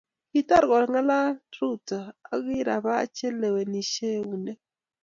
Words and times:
Kitar 0.31 0.63
kongalal 0.69 1.27
Ruto 1.57 1.99
akirapach 2.35 3.03
chelewenishei 3.15 4.15
eunek 4.21 4.59